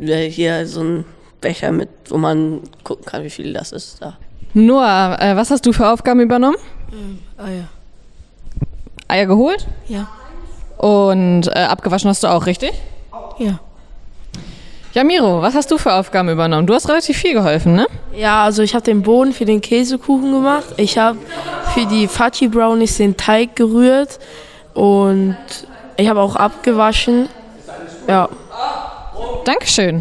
äh, 0.00 0.30
hier 0.30 0.66
so 0.66 0.82
ein 0.82 1.04
Becher 1.40 1.72
mit, 1.72 1.88
wo 2.08 2.16
man 2.16 2.60
gucken 2.82 3.04
kann, 3.04 3.22
wie 3.22 3.30
viel 3.30 3.52
das 3.52 3.72
ist 3.72 4.00
da. 4.00 4.16
Noah, 4.54 5.16
äh, 5.20 5.36
was 5.36 5.50
hast 5.50 5.66
du 5.66 5.72
für 5.72 5.88
Aufgaben 5.88 6.20
übernommen? 6.20 6.56
Ähm, 6.92 7.18
Eier. 7.36 7.68
Eier 9.08 9.26
geholt? 9.26 9.66
Ja. 9.88 10.08
Und 10.78 11.48
äh, 11.48 11.64
abgewaschen 11.64 12.08
hast 12.08 12.22
du 12.22 12.28
auch, 12.28 12.46
richtig? 12.46 12.72
Ja. 13.38 13.58
Ja, 14.94 15.02
Miro, 15.02 15.42
was 15.42 15.56
hast 15.56 15.72
du 15.72 15.76
für 15.76 15.92
Aufgaben 15.92 16.28
übernommen? 16.28 16.68
Du 16.68 16.74
hast 16.74 16.88
relativ 16.88 17.18
viel 17.18 17.32
geholfen, 17.32 17.74
ne? 17.74 17.88
Ja, 18.14 18.44
also 18.44 18.62
ich 18.62 18.76
habe 18.76 18.84
den 18.84 19.02
Boden 19.02 19.32
für 19.32 19.44
den 19.44 19.60
Käsekuchen 19.60 20.30
gemacht. 20.30 20.66
Ich 20.76 20.96
habe 20.96 21.18
für 21.74 21.84
die 21.84 22.06
Fudgy 22.06 22.46
Brownies 22.46 22.98
den 22.98 23.16
Teig 23.16 23.56
gerührt 23.56 24.20
und 24.72 25.36
ich 25.96 26.08
habe 26.08 26.20
auch 26.20 26.36
abgewaschen. 26.36 27.28
Ja. 28.06 28.28
Dankeschön. 29.44 30.00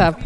habe. 0.00 0.16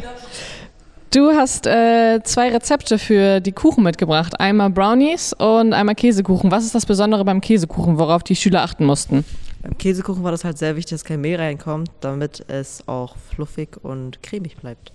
Du 1.14 1.31
hast 1.31 1.66
äh, 1.66 2.20
zwei 2.25 2.51
Rezepte 2.51 2.99
für 2.99 3.39
die 3.39 3.53
Kuchen 3.53 3.85
mitgebracht. 3.85 4.41
Einmal 4.41 4.70
Brownies 4.70 5.33
und 5.33 5.72
einmal 5.72 5.95
Käsekuchen. 5.95 6.51
Was 6.51 6.64
ist 6.64 6.75
das 6.75 6.87
Besondere 6.87 7.25
beim 7.25 7.41
Käsekuchen, 7.41 7.99
worauf 7.99 8.25
die 8.25 8.35
Schüler 8.35 8.62
achten 8.62 8.85
mussten? 8.85 9.25
Beim 9.62 9.79
Käsekuchen 9.79 10.25
war 10.25 10.33
das 10.33 10.45
halt 10.45 10.59
sehr 10.59 10.75
wichtig, 10.75 10.91
dass 10.91 11.05
kein 11.05 11.20
Mehl 11.20 11.37
reinkommt, 11.37 11.89
damit 12.01 12.45
es 12.49 12.83
auch 12.89 13.14
fluffig 13.16 13.77
und 13.83 14.22
cremig 14.22 14.57
bleibt. 14.57 14.93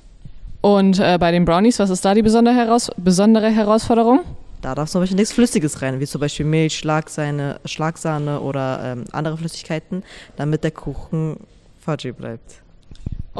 Und 0.61 0.99
äh, 0.99 1.17
bei 1.17 1.31
den 1.31 1.45
Brownies, 1.45 1.79
was 1.79 1.89
ist 1.89 2.03
da 2.03 2.13
die 2.13 2.21
besondere, 2.21 2.53
Heraus 2.53 2.91
besondere 2.97 3.49
Herausforderung? 3.49 4.19
Da 4.61 4.75
darf 4.75 4.89
zum 4.89 5.01
Beispiel 5.01 5.15
nichts 5.15 5.31
Flüssiges 5.31 5.81
rein, 5.81 6.01
wie 6.01 6.05
zum 6.05 6.19
Beispiel 6.19 6.45
Milch, 6.45 6.77
Schlagsahne, 6.77 7.61
Schlagsahne 7.63 8.41
oder 8.41 8.81
ähm, 8.83 9.05
andere 9.13 9.37
Flüssigkeiten, 9.37 10.03
damit 10.35 10.65
der 10.65 10.71
Kuchen 10.71 11.37
fudgy 11.79 12.11
bleibt. 12.11 12.61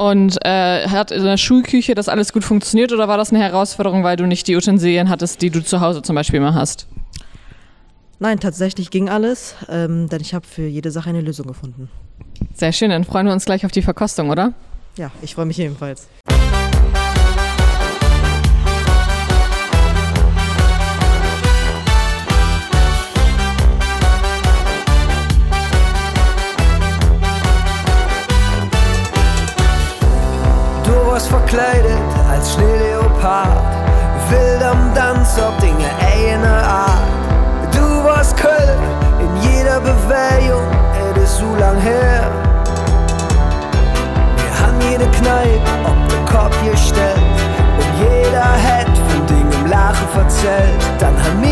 Und 0.00 0.38
äh, 0.46 0.88
hat 0.88 1.10
in 1.10 1.22
der 1.24 1.36
Schulküche 1.36 1.94
das 1.94 2.08
alles 2.08 2.32
gut 2.32 2.42
funktioniert 2.42 2.90
oder 2.90 3.06
war 3.06 3.18
das 3.18 3.34
eine 3.34 3.38
Herausforderung, 3.40 4.02
weil 4.02 4.16
du 4.16 4.26
nicht 4.26 4.48
die 4.48 4.56
Utensilien 4.56 5.10
hattest, 5.10 5.42
die 5.42 5.50
du 5.50 5.62
zu 5.62 5.82
Hause 5.82 6.00
zum 6.00 6.14
Beispiel 6.14 6.38
immer 6.38 6.54
hast? 6.54 6.86
Nein, 8.18 8.40
tatsächlich 8.40 8.88
ging 8.88 9.10
alles, 9.10 9.56
ähm, 9.68 10.08
denn 10.08 10.22
ich 10.22 10.32
habe 10.32 10.46
für 10.46 10.66
jede 10.66 10.90
Sache 10.90 11.10
eine 11.10 11.20
Lösung 11.20 11.46
gefunden. 11.46 11.90
Sehr 12.54 12.72
schön, 12.72 12.88
dann 12.88 13.04
freuen 13.04 13.26
wir 13.26 13.34
uns 13.34 13.44
gleich 13.44 13.66
auf 13.66 13.72
die 13.72 13.82
Verkostung, 13.82 14.30
oder? 14.30 14.54
Ja, 14.96 15.10
ich 15.20 15.34
freue 15.34 15.44
mich 15.44 15.58
ebenfalls. 15.58 16.08
Verkleidet 31.50 31.98
als 32.30 32.54
Schneeleopard, 32.54 33.48
wild 34.28 34.62
am 34.62 34.94
Tanz 34.94 35.36
auf 35.38 35.56
Dinge 35.58 35.88
eine 36.00 36.48
Art. 36.48 37.02
Du 37.72 38.04
warst 38.04 38.36
Köln 38.36 38.78
in 39.18 39.50
jeder 39.50 39.80
Bewegung, 39.80 40.64
es 41.16 41.22
ist 41.24 41.38
so 41.38 41.54
lang 41.56 41.78
her. 41.80 42.30
Wir 44.36 44.60
haben 44.60 44.80
jede 44.90 45.06
Kneipe 45.10 45.60
auf 45.84 45.96
den 46.08 46.24
Kopf 46.26 46.56
gestellt 46.64 47.18
und 47.78 47.90
jeder 47.98 48.44
hat 48.44 48.96
von 49.08 49.26
Dingen 49.26 49.52
im 49.52 49.70
Lachen 49.70 50.08
verzählt. 50.12 50.80
Dann 50.98 51.14
haben 51.16 51.42
wir 51.42 51.49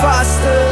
mehr 0.00 0.67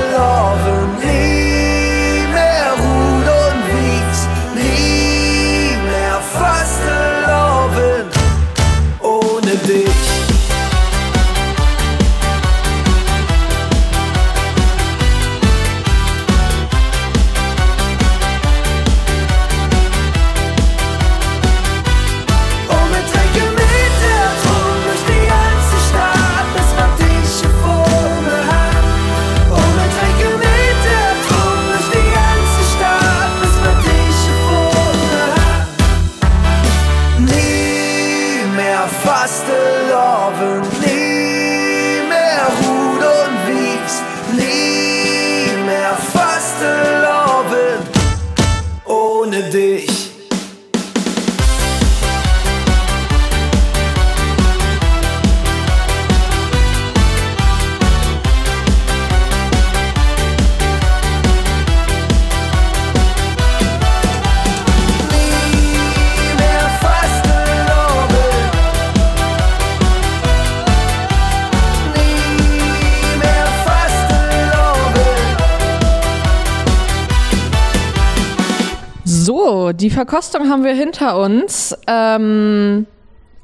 Verkostung 79.97 80.51
haben 80.51 80.63
wir 80.63 80.75
hinter 80.75 81.19
uns. 81.19 81.75
Ähm, 81.87 82.87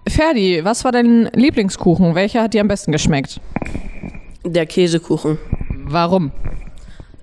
Ferdi, 0.06 0.62
was 0.62 0.84
war 0.84 0.92
dein 0.92 1.30
Lieblingskuchen? 1.32 2.14
Welcher 2.14 2.42
hat 2.42 2.52
dir 2.52 2.60
am 2.60 2.68
besten 2.68 2.92
geschmeckt? 2.92 3.40
Der 4.44 4.66
Käsekuchen. 4.66 5.38
Warum? 5.86 6.30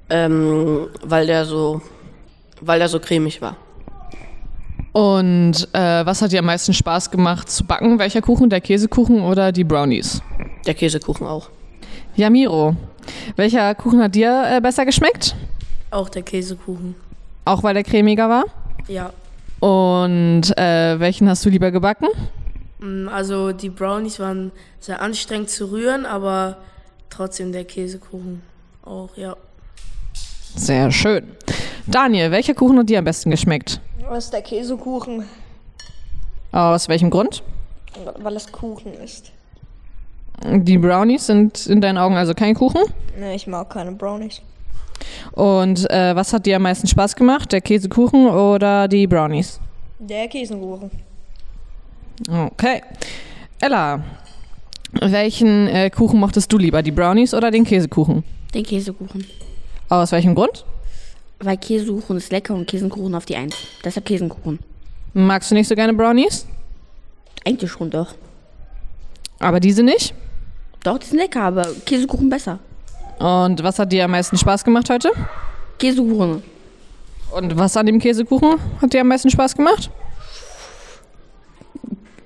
Ähm, 0.09 0.87
weil 1.03 1.27
der 1.27 1.45
so, 1.45 1.79
weil 2.61 2.79
der 2.79 2.89
so 2.89 2.99
cremig 2.99 3.39
war. 3.39 3.55
Und 4.93 5.67
äh, 5.73 6.03
was 6.07 6.23
hat 6.23 6.31
dir 6.31 6.39
am 6.39 6.45
meisten 6.45 6.73
Spaß 6.73 7.11
gemacht 7.11 7.51
zu 7.51 7.63
backen? 7.65 7.99
Welcher 7.99 8.21
Kuchen? 8.21 8.49
Der 8.49 8.61
Käsekuchen 8.61 9.21
oder 9.21 9.51
die 9.51 9.63
Brownies? 9.63 10.23
Der 10.65 10.73
Käsekuchen 10.73 11.27
auch. 11.27 11.49
Ja, 12.15 12.31
Miro, 12.31 12.75
welcher 13.35 13.75
Kuchen 13.75 14.01
hat 14.01 14.15
dir 14.15 14.45
äh, 14.49 14.59
besser 14.59 14.87
geschmeckt? 14.87 15.35
Auch 15.91 16.09
der 16.09 16.23
Käsekuchen. 16.23 16.95
Auch 17.45 17.61
weil 17.61 17.75
der 17.75 17.83
cremiger 17.83 18.27
war? 18.27 18.45
Ja. 18.89 19.13
Und 19.59 20.57
äh, 20.57 20.99
welchen 20.99 21.29
hast 21.29 21.45
du 21.45 21.49
lieber 21.49 21.71
gebacken? 21.71 22.07
Mm, 22.79 23.07
Also 23.07 23.51
die 23.51 23.69
Brownies 23.69 24.19
waren 24.19 24.51
sehr 24.79 25.01
anstrengend 25.01 25.49
zu 25.49 25.71
rühren, 25.71 26.05
aber 26.05 26.57
trotzdem 27.09 27.51
der 27.51 27.65
Käsekuchen 27.65 28.41
auch, 28.83 29.15
ja. 29.15 29.35
Sehr 30.55 30.91
schön. 30.91 31.27
Daniel, 31.85 32.31
welcher 32.31 32.53
Kuchen 32.55 32.79
hat 32.79 32.89
dir 32.89 32.99
am 32.99 33.05
besten 33.05 33.29
geschmeckt? 33.31 33.79
Was 34.07 34.25
ist 34.25 34.33
der 34.33 34.41
Käsekuchen? 34.41 35.25
Aus 36.51 36.89
welchem 36.89 37.09
Grund? 37.09 37.43
weil 38.19 38.35
es 38.35 38.51
Kuchen 38.51 38.93
ist. 38.93 39.31
Die 40.45 40.77
Brownies 40.77 41.25
sind 41.25 41.65
in 41.67 41.81
deinen 41.81 41.97
Augen 41.97 42.15
also 42.15 42.33
kein 42.33 42.55
Kuchen? 42.55 42.81
Ne, 43.17 43.35
ich 43.35 43.45
mag 43.47 43.69
keine 43.69 43.91
Brownies. 43.91 44.41
Und 45.31 45.89
äh, 45.89 46.15
was 46.15 46.33
hat 46.33 46.45
dir 46.45 46.57
am 46.57 46.63
meisten 46.63 46.87
Spaß 46.87 47.15
gemacht? 47.15 47.51
Der 47.51 47.61
Käsekuchen 47.61 48.27
oder 48.27 48.87
die 48.87 49.07
Brownies? 49.07 49.59
Der 49.99 50.27
Käsekuchen. 50.27 50.91
Okay. 52.29 52.81
Ella, 53.61 54.03
welchen 54.93 55.67
äh, 55.67 55.89
Kuchen 55.89 56.19
mochtest 56.19 56.51
du 56.51 56.57
lieber? 56.57 56.81
Die 56.81 56.91
Brownies 56.91 57.33
oder 57.33 57.51
den 57.51 57.63
Käsekuchen? 57.63 58.23
Den 58.53 58.63
Käsekuchen. 58.63 59.25
Aus 59.89 60.11
welchem 60.11 60.35
Grund? 60.35 60.65
Weil 61.39 61.57
Käsekuchen 61.57 62.17
ist 62.17 62.31
lecker 62.31 62.53
und 62.53 62.67
Käsekuchen 62.67 63.15
auf 63.15 63.25
die 63.25 63.35
Eins. 63.35 63.55
Deshalb 63.83 64.05
Käsekuchen. 64.05 64.59
Magst 65.13 65.51
du 65.51 65.55
nicht 65.55 65.67
so 65.67 65.75
gerne 65.75 65.93
Brownies? 65.93 66.45
Eigentlich 67.45 67.71
schon 67.71 67.89
doch. 67.89 68.13
Aber 69.39 69.59
diese 69.59 69.83
nicht? 69.83 70.13
Doch, 70.83 70.97
die 70.97 71.07
sind 71.07 71.19
lecker, 71.19 71.43
aber 71.43 71.67
Käsekuchen 71.85 72.29
besser. 72.29 72.59
Und 73.19 73.61
was 73.63 73.77
hat 73.79 73.91
dir 73.91 74.05
am 74.05 74.11
meisten 74.11 74.37
Spaß 74.37 74.63
gemacht 74.63 74.89
heute? 74.89 75.11
Käsekuchen. 75.77 76.41
Und 77.31 77.57
was 77.57 77.77
an 77.77 77.85
dem 77.85 77.99
Käsekuchen 77.99 78.55
hat 78.81 78.93
dir 78.93 79.01
am 79.01 79.07
meisten 79.07 79.29
Spaß 79.29 79.55
gemacht? 79.55 79.91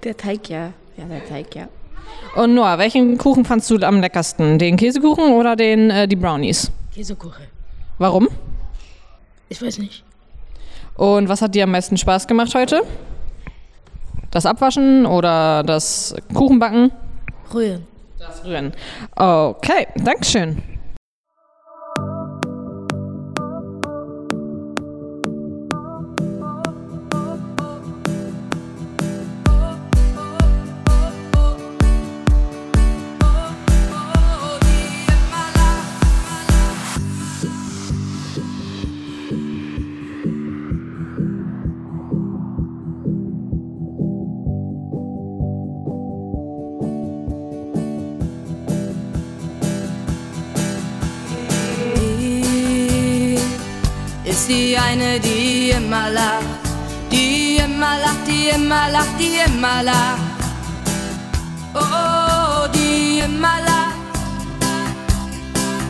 Der 0.04 0.16
Teig, 0.16 0.50
ja. 0.50 0.72
Ja, 0.98 1.06
der 1.06 1.26
Teig, 1.26 1.56
ja. 1.56 1.68
Und 2.36 2.54
Noah, 2.54 2.78
welchen 2.78 3.18
Kuchen 3.18 3.44
fandst 3.44 3.70
du 3.70 3.78
am 3.78 4.02
leckersten? 4.02 4.60
Den 4.60 4.78
Käsekuchen 4.78 5.34
oder 5.34 5.56
den, 5.56 5.90
äh, 5.90 6.08
die 6.08 6.16
Brownies? 6.16 6.72
Käsekuchen. 6.94 7.46
Warum? 7.98 8.30
Ich 9.50 9.62
weiß 9.62 9.80
nicht. 9.80 10.04
Und 10.96 11.28
was 11.28 11.42
hat 11.42 11.56
dir 11.56 11.64
am 11.64 11.72
meisten 11.72 11.98
Spaß 11.98 12.28
gemacht 12.28 12.54
heute? 12.54 12.84
Das 14.30 14.46
Abwaschen 14.46 15.06
oder 15.06 15.64
das 15.64 16.16
Kuchenbacken? 16.34 16.92
Rühren. 17.54 17.86
Das 18.20 18.46
Rühren. 18.46 18.74
Okay, 19.16 19.88
Dankeschön. 19.96 20.62
Immer 56.04 56.12
lacht, 56.12 56.46
die 57.12 57.58
immer 57.64 57.98
lacht, 57.98 58.28
die 58.28 58.50
immer 58.50 58.90
lacht, 58.90 59.20
die 59.20 59.38
immer 59.46 59.84
lacht. 59.84 60.20
Oh, 61.74 62.68
die 62.74 63.20
immer 63.20 63.60
lacht. 63.66 63.94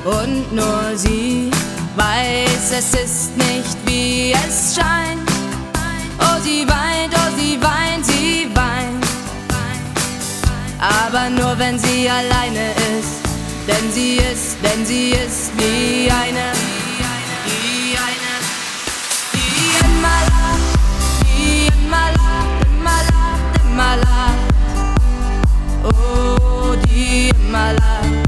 Und 0.05 0.53
nur 0.53 0.95
sie 0.95 1.49
weiß, 1.95 2.71
es 2.77 2.93
ist 2.93 3.37
nicht 3.37 3.77
wie 3.85 4.33
es 4.33 4.75
scheint. 4.75 5.29
Oh, 6.19 6.39
sie 6.43 6.67
weint, 6.67 7.13
oh, 7.15 7.31
sie 7.37 7.59
weint, 7.61 8.05
sie 8.05 8.47
weint. 8.53 9.05
Aber 10.79 11.29
nur 11.29 11.57
wenn 11.57 11.79
sie 11.79 12.07
alleine 12.09 12.71
ist. 12.99 13.23
Denn 13.67 13.91
sie 13.91 14.17
ist, 14.17 14.57
denn 14.61 14.85
sie 14.85 15.11
ist 15.11 15.51
die 15.57 16.11
eine, 16.11 16.51
lacht, 23.73 23.95
immer 23.95 23.95
lacht. 23.97 24.53
Oh, 25.83 26.75
die 26.85 27.29
immer 27.29 27.73
lacht, 27.73 28.22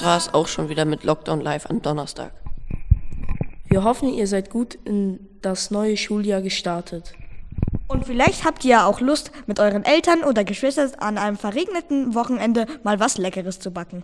Das 0.00 0.06
war's 0.06 0.32
auch 0.32 0.48
schon 0.48 0.70
wieder 0.70 0.86
mit 0.86 1.04
Lockdown 1.04 1.42
Live 1.42 1.68
am 1.68 1.82
Donnerstag. 1.82 2.32
Wir 3.68 3.84
hoffen, 3.84 4.08
ihr 4.08 4.26
seid 4.26 4.48
gut 4.48 4.78
in 4.86 5.28
das 5.42 5.70
neue 5.70 5.98
Schuljahr 5.98 6.40
gestartet. 6.40 7.12
Und 7.86 8.06
vielleicht 8.06 8.46
habt 8.46 8.64
ihr 8.64 8.70
ja 8.70 8.86
auch 8.86 9.00
Lust, 9.00 9.30
mit 9.46 9.60
euren 9.60 9.84
Eltern 9.84 10.24
oder 10.24 10.42
Geschwistern 10.42 10.92
an 11.00 11.18
einem 11.18 11.36
verregneten 11.36 12.14
Wochenende 12.14 12.64
mal 12.82 12.98
was 12.98 13.18
Leckeres 13.18 13.60
zu 13.60 13.72
backen. 13.72 14.02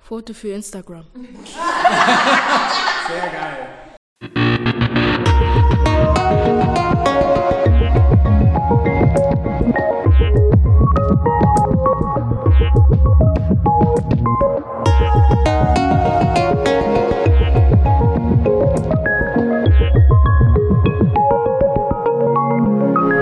Foto 0.00 0.34
für 0.34 0.48
Instagram. 0.48 1.04
Sehr 3.06 3.30
geil. 3.30 4.57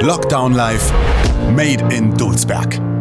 Lockdown 0.07 0.55
life, 0.55 0.93
Made 1.57 1.81
in 1.93 2.13
Dulsberg. 2.13 2.96